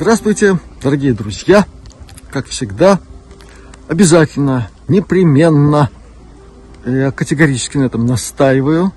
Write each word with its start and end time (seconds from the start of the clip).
Здравствуйте, 0.00 0.60
дорогие 0.80 1.12
друзья! 1.12 1.66
Как 2.30 2.46
всегда, 2.46 3.00
обязательно, 3.88 4.70
непременно, 4.86 5.90
я 6.86 7.10
категорически 7.10 7.78
на 7.78 7.86
этом 7.86 8.06
настаиваю, 8.06 8.92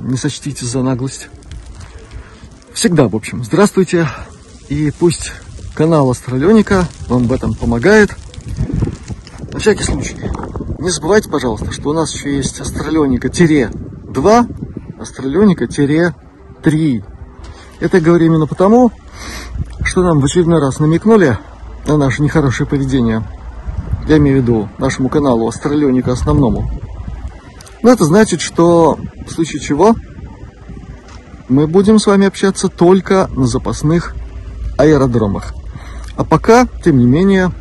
не 0.00 0.16
сочтите 0.16 0.64
за 0.64 0.84
наглость. 0.84 1.30
Всегда, 2.74 3.08
в 3.08 3.16
общем, 3.16 3.42
здравствуйте, 3.42 4.06
и 4.68 4.92
пусть 4.96 5.32
канал 5.74 6.12
Астралёника 6.12 6.86
вам 7.08 7.24
в 7.24 7.32
этом 7.32 7.54
помогает. 7.54 8.16
На 9.52 9.58
всякий 9.58 9.82
случай, 9.82 10.14
не 10.78 10.90
забывайте, 10.90 11.28
пожалуйста, 11.28 11.72
что 11.72 11.90
у 11.90 11.92
нас 11.92 12.14
еще 12.14 12.36
есть 12.36 12.60
Астралёника-2, 12.60 15.00
Астралёника-3. 15.00 17.04
Это 17.80 17.96
я 17.96 18.02
говорю 18.02 18.26
именно 18.26 18.46
потому, 18.46 18.92
что 19.94 20.02
нам 20.02 20.18
в 20.18 20.24
очередной 20.24 20.58
раз 20.58 20.80
намекнули 20.80 21.38
на 21.86 21.96
наше 21.96 22.20
нехорошее 22.20 22.68
поведение. 22.68 23.22
Я 24.08 24.16
имею 24.16 24.40
в 24.40 24.42
виду 24.42 24.68
нашему 24.78 25.08
каналу 25.08 25.46
Астралёника 25.46 26.10
основному. 26.10 26.68
Но 27.80 27.92
это 27.92 28.04
значит, 28.04 28.40
что 28.40 28.98
в 29.24 29.30
случае 29.30 29.62
чего 29.62 29.94
мы 31.48 31.68
будем 31.68 32.00
с 32.00 32.08
вами 32.08 32.26
общаться 32.26 32.66
только 32.66 33.30
на 33.36 33.46
запасных 33.46 34.16
аэродромах. 34.78 35.54
А 36.16 36.24
пока, 36.24 36.66
тем 36.84 36.98
не 36.98 37.06
менее, 37.06 37.52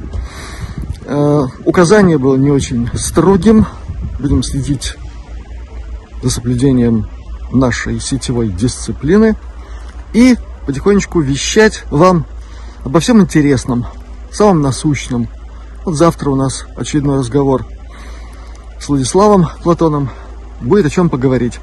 э, 1.06 1.44
указание 1.66 2.18
было 2.18 2.36
не 2.36 2.50
очень 2.50 2.90
строгим. 2.96 3.68
Будем 4.18 4.42
следить 4.42 4.96
за 6.24 6.32
соблюдением 6.32 7.06
нашей 7.52 8.00
сетевой 8.00 8.48
дисциплины 8.48 9.36
и 10.14 10.36
потихонечку 10.66 11.22
вещать 11.22 11.84
вам 11.90 12.26
обо 12.84 13.00
всем 13.00 13.22
интересном, 13.22 13.86
самом 14.32 14.62
насущном. 14.62 15.28
Вот 15.86 15.96
завтра 15.96 16.30
у 16.30 16.36
нас 16.36 16.66
очередной 16.76 17.20
разговор 17.20 17.66
с 18.80 18.88
Владиславом 18.88 19.48
Платоном. 19.64 20.10
Будет 20.62 20.86
о 20.86 20.90
чем 20.90 21.10
поговорить. 21.10 21.60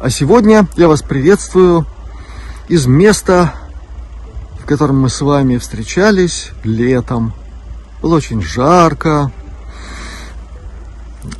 А 0.00 0.10
сегодня 0.10 0.66
я 0.76 0.88
вас 0.88 1.02
приветствую 1.02 1.86
из 2.68 2.86
места, 2.86 3.54
в 4.60 4.66
котором 4.66 5.00
мы 5.00 5.08
с 5.08 5.20
вами 5.20 5.56
встречались 5.56 6.50
летом. 6.62 7.32
Было 8.00 8.16
очень 8.16 8.42
жарко, 8.42 9.32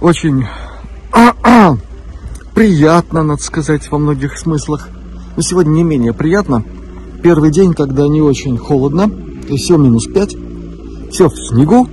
очень 0.00 0.46
приятно, 2.54 3.22
надо 3.22 3.42
сказать, 3.42 3.90
во 3.90 3.98
многих 3.98 4.38
смыслах. 4.38 4.88
Но 5.36 5.42
сегодня 5.42 5.70
не 5.70 5.82
менее 5.84 6.12
приятно– 6.12 6.64
первый 7.24 7.50
день, 7.50 7.72
когда 7.72 8.06
не 8.06 8.20
очень 8.20 8.58
холодно, 8.58 9.10
есть 9.48 9.64
все 9.64 9.78
минус 9.78 10.04
5, 10.04 10.36
все 11.10 11.30
в 11.30 11.34
снегу. 11.34 11.88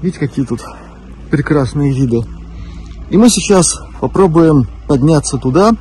Видите, 0.00 0.18
какие 0.18 0.46
тут 0.46 0.62
прекрасные 1.30 1.92
виды. 1.92 2.22
И 3.10 3.18
мы 3.18 3.28
сейчас 3.28 3.78
попробуем 4.00 4.66
подняться 4.86 5.36
туда, 5.36 5.72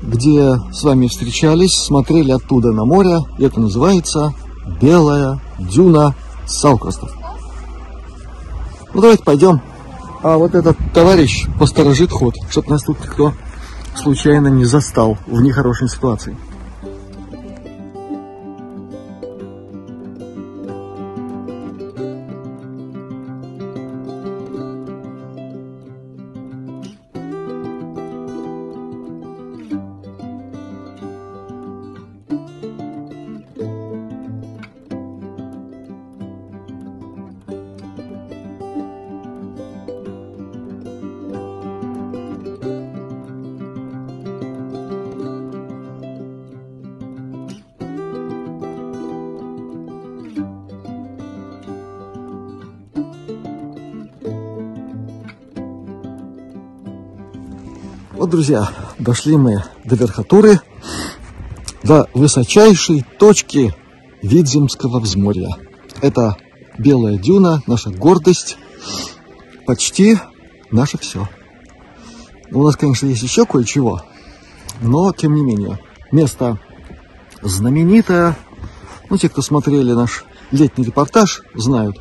где 0.00 0.56
с 0.72 0.82
вами 0.84 1.06
встречались, 1.06 1.74
смотрели 1.74 2.30
оттуда 2.30 2.72
на 2.72 2.86
море. 2.86 3.18
И 3.36 3.44
это 3.44 3.60
называется 3.60 4.32
Белая 4.80 5.38
дюна 5.58 6.14
Салкостов. 6.46 7.10
Ну, 8.94 9.02
давайте 9.02 9.22
пойдем. 9.22 9.60
А 10.22 10.38
вот 10.38 10.54
этот 10.54 10.78
товарищ 10.94 11.46
посторожит 11.58 12.10
ход, 12.10 12.36
чтобы 12.48 12.70
нас 12.70 12.84
тут 12.84 12.98
никто 13.02 13.34
случайно 13.94 14.48
не 14.48 14.64
застал 14.64 15.18
в 15.26 15.40
нехорошей 15.40 15.88
ситуации. 15.88 16.36
Вот, 58.30 58.36
друзья, 58.36 58.70
дошли 59.00 59.36
мы 59.36 59.64
до 59.82 59.96
верхотуры, 59.96 60.60
до 61.82 62.08
высочайшей 62.14 63.04
точки 63.18 63.74
Видземского 64.22 65.00
взморья. 65.00 65.48
Это 66.00 66.36
Белая 66.78 67.18
дюна, 67.18 67.60
наша 67.66 67.90
гордость, 67.90 68.56
почти 69.66 70.16
наше 70.70 70.96
все. 70.98 71.28
У 72.52 72.62
нас, 72.62 72.76
конечно, 72.76 73.08
есть 73.08 73.24
еще 73.24 73.46
кое-чего, 73.46 74.02
но, 74.80 75.12
тем 75.12 75.34
не 75.34 75.42
менее, 75.42 75.80
место 76.12 76.60
знаменитое. 77.42 78.36
Ну, 79.08 79.18
те, 79.18 79.28
кто 79.28 79.42
смотрели 79.42 79.90
наш 79.90 80.24
летний 80.52 80.84
репортаж, 80.84 81.42
знают, 81.54 81.96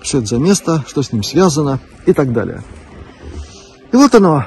что 0.00 0.18
это 0.18 0.26
за 0.26 0.38
место, 0.38 0.84
что 0.88 1.02
с 1.02 1.12
ним 1.12 1.22
связано 1.22 1.78
и 2.04 2.12
так 2.12 2.32
далее. 2.32 2.64
И 3.92 3.96
вот 3.96 4.12
оно, 4.16 4.44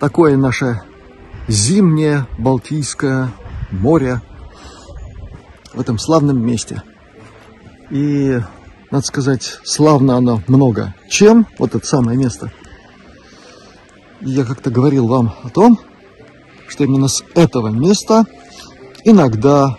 такое 0.00 0.36
наше 0.38 0.80
зимнее 1.46 2.26
Балтийское 2.38 3.30
море 3.70 4.22
в 5.74 5.80
этом 5.80 5.98
славном 5.98 6.44
месте. 6.44 6.82
И, 7.90 8.40
надо 8.90 9.06
сказать, 9.06 9.58
славно 9.62 10.16
оно 10.16 10.42
много. 10.48 10.94
Чем 11.08 11.46
вот 11.58 11.74
это 11.74 11.86
самое 11.86 12.18
место? 12.18 12.50
Я 14.20 14.44
как-то 14.44 14.70
говорил 14.70 15.06
вам 15.06 15.34
о 15.44 15.50
том, 15.50 15.78
что 16.66 16.84
именно 16.84 17.08
с 17.08 17.22
этого 17.34 17.68
места 17.68 18.24
иногда 19.04 19.76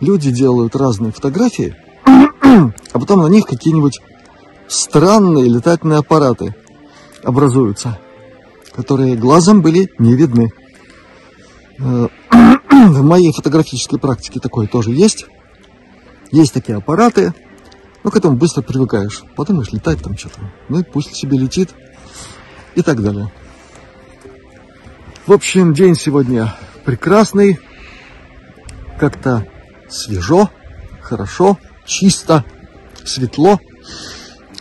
люди 0.00 0.30
делают 0.30 0.76
разные 0.76 1.12
фотографии, 1.12 1.76
а 2.04 2.98
потом 2.98 3.22
на 3.22 3.26
них 3.26 3.44
какие-нибудь 3.46 4.00
странные 4.66 5.48
летательные 5.48 5.98
аппараты 5.98 6.54
образуются 7.22 7.98
которые 8.78 9.16
глазом 9.16 9.60
были 9.60 9.92
не 9.98 10.14
видны. 10.14 10.52
Э, 11.80 12.06
в 12.70 13.02
моей 13.02 13.32
фотографической 13.32 13.98
практике 13.98 14.38
такое 14.38 14.68
тоже 14.68 14.92
есть. 14.92 15.26
Есть 16.30 16.54
такие 16.54 16.78
аппараты, 16.78 17.34
но 18.04 18.12
к 18.12 18.16
этому 18.16 18.36
быстро 18.36 18.62
привыкаешь. 18.62 19.24
Подумаешь, 19.34 19.72
летать 19.72 20.00
там 20.00 20.16
что-то. 20.16 20.52
Ну 20.68 20.78
и 20.78 20.84
пусть 20.84 21.16
себе 21.16 21.36
летит 21.36 21.74
и 22.76 22.82
так 22.82 23.02
далее. 23.02 23.32
В 25.26 25.32
общем, 25.32 25.74
день 25.74 25.96
сегодня 25.96 26.54
прекрасный. 26.84 27.58
Как-то 28.96 29.44
свежо, 29.88 30.50
хорошо, 31.02 31.58
чисто, 31.84 32.44
светло. 33.04 33.58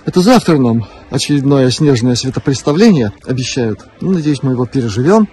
Это 0.06 0.22
завтра 0.22 0.58
нам 0.58 0.88
очередное 1.10 1.70
снежное 1.72 2.16
светопредставление 2.16 3.12
обещают. 3.26 3.86
Ну, 4.02 4.12
надеюсь, 4.12 4.44
мы 4.44 4.52
его 4.52 4.66
переживем. 4.66 5.28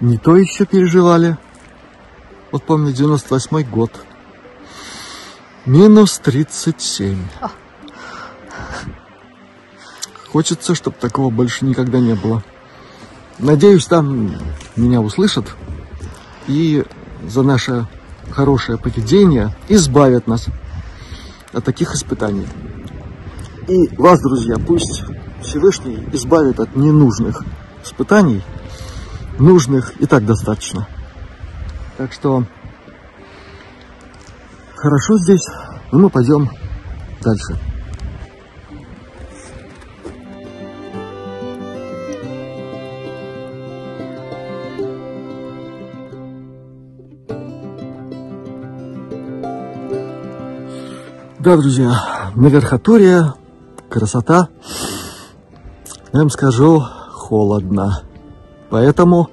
Не 0.00 0.18
то 0.18 0.36
еще 0.36 0.66
переживали. 0.66 1.36
Вот 2.52 2.64
помню, 2.64 2.92
98 2.92 3.62
год. 3.70 3.92
Минус 5.64 6.18
37. 6.18 7.18
Хочется, 10.30 10.74
чтобы 10.74 10.96
такого 11.00 11.30
больше 11.30 11.64
никогда 11.64 11.98
не 11.98 12.14
было. 12.14 12.44
Надеюсь, 13.38 13.86
там 13.86 14.34
меня 14.76 15.00
услышат 15.00 15.46
и 16.46 16.84
за 17.26 17.42
наше 17.42 17.86
хорошее 18.30 18.78
поведение 18.78 19.54
избавят 19.68 20.26
нас 20.26 20.46
от 21.52 21.64
таких 21.64 21.94
испытаний. 21.94 22.46
И 23.68 23.88
вас, 23.96 24.20
друзья, 24.20 24.56
пусть 24.64 25.02
Всевышний 25.42 26.06
избавит 26.12 26.60
от 26.60 26.76
ненужных 26.76 27.42
испытаний, 27.82 28.42
нужных 29.38 30.00
и 30.00 30.06
так 30.06 30.24
достаточно. 30.24 30.86
Так 31.96 32.12
что 32.12 32.44
хорошо 34.76 35.18
здесь, 35.18 35.44
но 35.90 35.98
мы 35.98 36.10
пойдем 36.10 36.48
дальше. 37.22 37.58
Да, 51.40 51.56
друзья, 51.56 52.16
Наверхотурия 52.36 53.34
красота. 53.88 54.48
Я 56.12 56.20
вам 56.20 56.30
скажу, 56.30 56.82
холодно. 57.12 58.02
Поэтому 58.70 59.28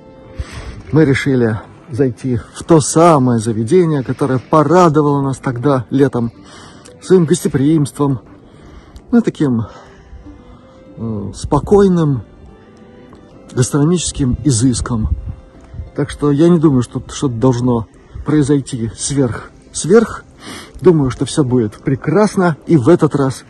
мы 0.91 1.05
решили 1.05 1.59
зайти 1.89 2.39
в 2.53 2.63
то 2.63 2.81
самое 2.81 3.39
заведение, 3.39 4.03
которое 4.03 4.39
порадовало 4.39 5.21
нас 5.21 5.37
тогда 5.37 5.85
летом 5.89 6.31
своим 7.01 7.25
гостеприимством, 7.25 8.21
ну, 9.11 9.21
таким 9.21 9.63
э, 10.97 11.31
спокойным 11.35 12.23
гастрономическим 13.53 14.37
изыском. 14.43 15.09
Так 15.95 16.09
что 16.09 16.31
я 16.31 16.49
не 16.49 16.59
думаю, 16.59 16.81
что 16.81 17.03
что-то 17.11 17.35
должно 17.35 17.87
произойти 18.25 18.91
сверх. 18.97 19.51
Сверх. 19.71 20.23
Думаю, 20.81 21.11
что 21.11 21.25
все 21.25 21.43
будет 21.43 21.75
прекрасно 21.83 22.57
и 22.67 22.77
в 22.77 22.89
этот 22.89 23.15
раз. 23.15 23.43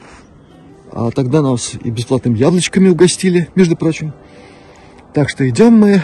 А 0.96 1.10
тогда 1.12 1.42
нас 1.42 1.74
и 1.84 1.90
бесплатными 1.90 2.38
яблочками 2.38 2.90
угостили, 2.90 3.50
между 3.56 3.76
прочим. 3.76 4.14
Так 5.14 5.30
что 5.30 5.48
идем 5.50 5.74
мы 5.74 6.04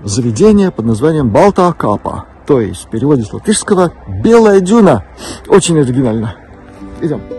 в 0.00 0.08
заведение 0.08 0.70
под 0.70 0.86
названием 0.86 1.30
Балта 1.30 1.72
Капа. 1.72 2.26
То 2.46 2.60
есть 2.60 2.86
в 2.86 2.90
переводе 2.90 3.24
с 3.24 3.32
латышского 3.32 3.92
«Белая 4.22 4.60
дюна». 4.60 5.04
Очень 5.48 5.78
оригинально. 5.80 6.36
Идем. 7.00 7.37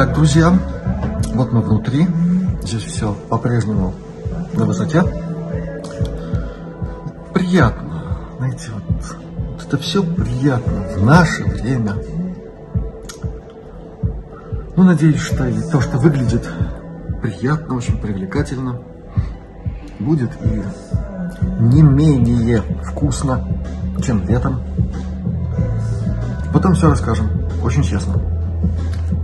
Итак, 0.00 0.14
друзья, 0.14 0.56
вот 1.34 1.52
мы 1.52 1.60
внутри. 1.60 2.06
Здесь 2.62 2.84
все 2.84 3.16
по-прежнему 3.28 3.92
на 4.54 4.64
высоте. 4.64 5.02
Приятно. 7.34 8.28
Знаете, 8.38 8.70
вот, 8.74 9.16
вот 9.50 9.66
это 9.66 9.76
все 9.78 10.04
приятно 10.04 10.84
в 10.94 11.04
наше 11.04 11.42
время. 11.42 11.94
Ну, 14.76 14.84
надеюсь, 14.84 15.18
что 15.18 15.48
и 15.48 15.60
то, 15.62 15.80
что 15.80 15.98
выглядит 15.98 16.48
приятно, 17.20 17.74
очень 17.74 17.98
привлекательно, 17.98 18.78
будет 19.98 20.30
и 20.44 20.62
не 21.58 21.82
менее 21.82 22.62
вкусно, 22.84 23.48
чем 24.06 24.24
летом. 24.28 24.62
Потом 26.52 26.74
все 26.74 26.88
расскажем, 26.88 27.28
очень 27.64 27.82
честно. 27.82 28.22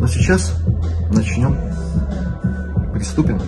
Но 0.00 0.08
сейчас 0.08 0.52
начнем. 1.14 1.56
Приступим. 2.92 3.40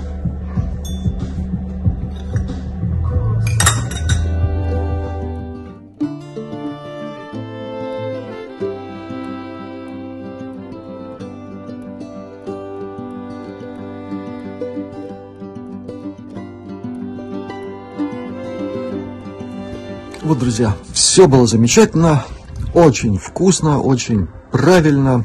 Вот, 20.22 20.40
друзья, 20.40 20.74
все 20.92 21.28
было 21.28 21.46
замечательно, 21.46 22.24
очень 22.74 23.16
вкусно, 23.16 23.80
очень 23.80 24.26
правильно. 24.50 25.24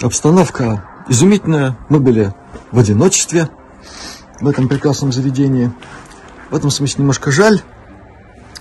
Обстановка 0.00 0.84
изумительная. 1.08 1.78
Мы 1.88 2.00
были 2.00 2.32
в 2.70 2.78
одиночестве 2.78 3.48
в 4.40 4.48
этом 4.48 4.68
прекрасном 4.68 5.12
заведении. 5.12 5.72
В 6.50 6.54
этом 6.54 6.70
смысле 6.70 7.02
немножко 7.02 7.30
жаль, 7.30 7.62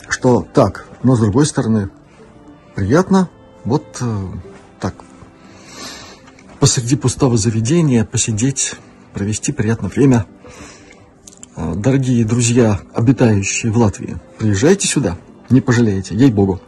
что 0.09 0.45
так, 0.53 0.87
но 1.03 1.15
с 1.15 1.19
другой 1.19 1.45
стороны 1.45 1.89
приятно. 2.75 3.29
Вот 3.63 3.97
э, 4.01 4.27
так, 4.79 4.95
посреди 6.59 6.95
пустого 6.95 7.37
заведения 7.37 8.05
посидеть, 8.05 8.75
провести 9.13 9.51
приятное 9.51 9.89
время. 9.89 10.25
Э, 11.55 11.73
дорогие 11.75 12.25
друзья, 12.25 12.79
обитающие 12.93 13.71
в 13.71 13.77
Латвии, 13.77 14.17
приезжайте 14.37 14.87
сюда, 14.87 15.17
не 15.49 15.61
пожалеете, 15.61 16.15
ей-богу. 16.15 16.61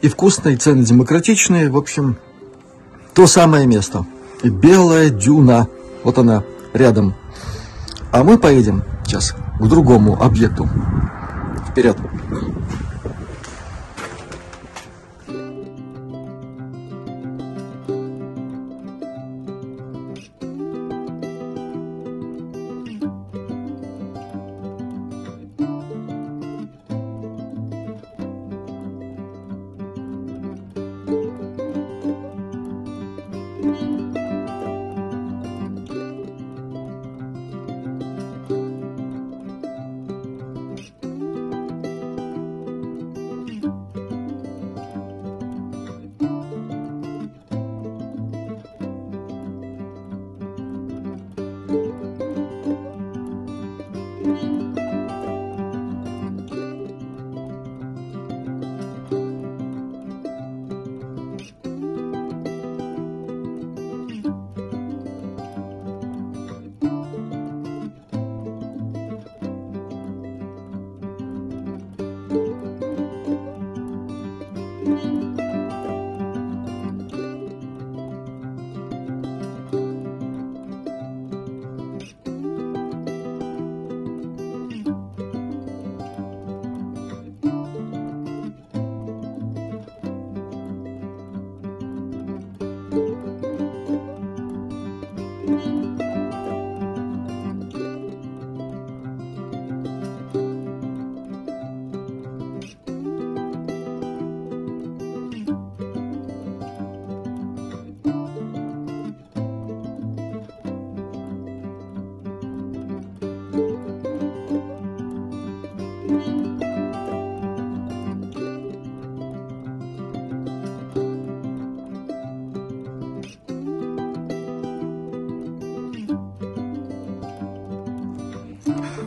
И 0.00 0.08
вкусные, 0.08 0.56
и 0.56 0.58
цены 0.58 0.84
демократичные, 0.84 1.70
в 1.70 1.76
общем, 1.76 2.18
то 3.14 3.26
самое 3.26 3.66
место. 3.66 4.04
Белая 4.42 5.10
дюна, 5.10 5.68
вот 6.04 6.18
она 6.18 6.42
рядом. 6.72 7.14
А 8.10 8.24
мы 8.24 8.38
поедем 8.38 8.82
сейчас 9.04 9.34
к 9.58 9.66
другому 9.66 10.20
объекту. 10.20 10.68
Вперед! 11.70 11.96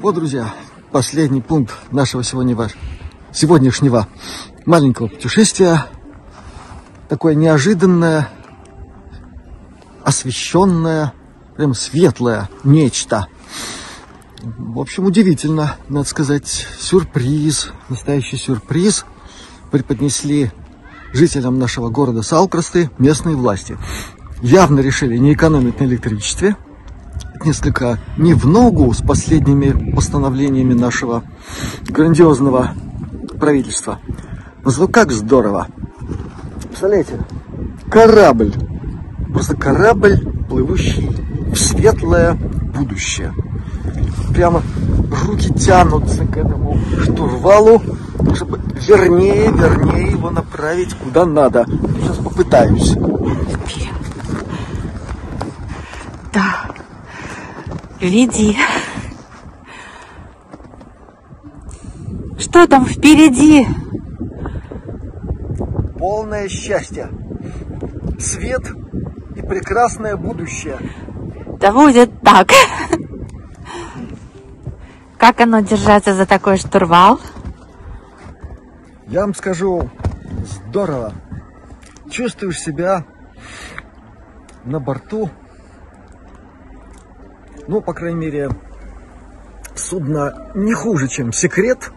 Вот, 0.01 0.13
друзья, 0.13 0.53
последний 0.91 1.41
пункт 1.41 1.73
нашего 1.91 2.23
сегодняшнего, 2.23 2.69
сегодняшнего 3.33 4.07
маленького 4.65 5.07
путешествия. 5.07 5.85
Такое 7.09 7.33
неожиданное, 7.33 8.29
освещенное, 10.03 11.11
прям 11.55 11.73
светлое 11.73 12.49
нечто– 12.63 13.27
в 14.45 14.79
общем, 14.79 15.05
удивительно, 15.05 15.75
надо 15.89 16.07
сказать, 16.07 16.67
сюрприз, 16.79 17.71
настоящий 17.89 18.37
сюрприз 18.37 19.03
преподнесли 19.71 20.51
жителям 21.13 21.57
нашего 21.57 21.89
города 21.89 22.21
Салкрасты 22.21 22.91
местные 22.99 23.35
власти. 23.35 23.75
Явно 24.43 24.81
решили 24.81 25.17
не 25.17 25.33
экономить 25.33 25.79
на 25.79 25.85
электричестве, 25.85 26.57
несколько 27.43 27.97
не 28.17 28.35
в 28.35 28.45
ногу 28.45 28.93
с 28.93 29.01
последними 29.01 29.93
постановлениями 29.95 30.73
нашего 30.73 31.23
грандиозного 31.87 32.75
правительства. 33.39 33.99
Зато 34.63 34.87
как 34.87 35.11
здорово. 35.11 35.69
Представляете, 36.61 37.19
корабль, 37.89 38.53
просто 39.33 39.57
корабль, 39.57 40.19
плывущий 40.47 41.09
в 41.51 41.55
светлое 41.55 42.35
будущее. 42.35 43.33
Прямо 44.33 44.61
руки 45.25 45.53
тянутся 45.53 46.25
к 46.25 46.37
этому 46.37 46.77
штурвалу, 47.01 47.81
чтобы 48.33 48.59
вернее, 48.87 49.51
вернее 49.51 50.11
его 50.11 50.29
направить 50.29 50.93
куда 50.95 51.25
надо. 51.25 51.65
Сейчас 52.01 52.17
попытаюсь. 52.17 52.95
Да. 56.33 56.65
Веди. 57.99 58.57
Что 62.37 62.67
там 62.67 62.85
впереди? 62.85 63.67
Полное 65.97 66.47
счастье. 66.49 67.09
Свет 68.19 68.63
и 69.35 69.41
прекрасное 69.41 70.17
будущее. 70.17 70.77
Да 71.59 71.71
будет 71.71 72.21
так. 72.21 72.49
Как 75.25 75.41
оно 75.41 75.61
держаться 75.61 76.13
за 76.13 76.27
такой 76.27 76.57
штурвал? 76.57 77.19
Я 79.07 79.21
вам 79.21 79.33
скажу, 79.33 79.89
здорово. 80.67 81.13
Чувствуешь 82.11 82.59
себя 82.59 83.07
на 84.65 84.79
борту, 84.79 85.31
ну, 87.67 87.81
по 87.81 87.95
крайней 87.95 88.19
мере, 88.19 88.51
судно 89.73 90.51
не 90.53 90.75
хуже, 90.75 91.07
чем 91.07 91.33
секрет, 91.33 91.91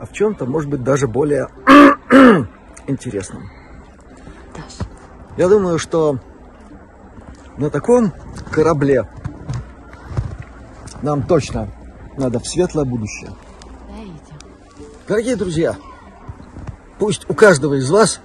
а 0.00 0.06
в 0.06 0.12
чем-то, 0.12 0.44
может 0.44 0.68
быть, 0.68 0.82
даже 0.82 1.06
более 1.06 1.46
интересным. 2.88 3.48
Я 5.36 5.48
думаю, 5.48 5.78
что 5.78 6.18
на 7.56 7.70
таком 7.70 8.12
корабле 8.50 9.08
нам 11.02 11.22
точно 11.22 11.68
надо 12.16 12.40
в 12.40 12.46
светлое 12.46 12.84
будущее. 12.84 13.32
Дорогие 15.08 15.36
друзья, 15.36 15.76
пусть 16.98 17.28
у 17.30 17.34
каждого 17.34 17.74
из 17.74 17.90
вас 17.90 18.20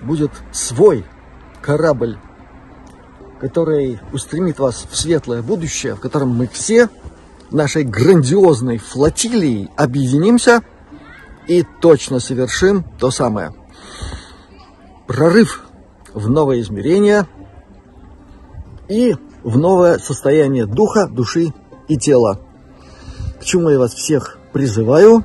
будет 0.00 0.30
свой 0.52 1.04
корабль, 1.60 2.18
который 3.40 4.00
устремит 4.12 4.58
вас 4.58 4.86
в 4.90 4.96
светлое 4.96 5.42
будущее, 5.42 5.94
в 5.94 6.00
котором 6.00 6.30
мы 6.30 6.46
все 6.48 6.88
нашей 7.50 7.84
грандиозной 7.84 8.78
флотилией 8.78 9.70
объединимся 9.76 10.62
и 11.46 11.64
точно 11.80 12.20
совершим 12.20 12.84
то 12.98 13.10
самое. 13.10 13.52
Прорыв 15.06 15.64
в 16.14 16.28
новое 16.28 16.60
измерение 16.60 17.26
и 18.88 19.14
в 19.42 19.58
новое 19.58 19.98
состояние 19.98 20.66
духа, 20.66 21.06
души 21.06 21.52
и 21.88 21.96
тела. 21.96 22.40
К 23.40 23.44
чему 23.44 23.70
я 23.70 23.78
вас 23.78 23.94
всех 23.94 24.38
призываю. 24.52 25.24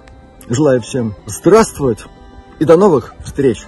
Желаю 0.50 0.82
всем 0.82 1.15
здравствовать 1.25 2.00
и 2.60 2.65
до 2.65 2.77
новых 2.77 3.13
встреч! 3.24 3.65